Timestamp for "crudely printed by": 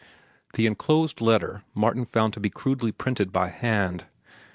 2.49-3.49